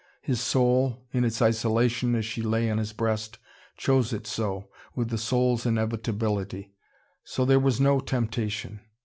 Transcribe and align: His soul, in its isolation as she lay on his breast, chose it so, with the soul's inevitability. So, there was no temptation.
His 0.23 0.39
soul, 0.41 1.05
in 1.13 1.23
its 1.23 1.43
isolation 1.43 2.15
as 2.15 2.25
she 2.25 2.41
lay 2.41 2.71
on 2.71 2.79
his 2.79 2.91
breast, 2.91 3.37
chose 3.77 4.11
it 4.13 4.25
so, 4.25 4.67
with 4.95 5.09
the 5.11 5.17
soul's 5.19 5.63
inevitability. 5.63 6.73
So, 7.23 7.45
there 7.45 7.59
was 7.59 7.79
no 7.79 7.99
temptation. 7.99 8.79